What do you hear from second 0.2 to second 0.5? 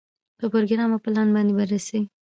په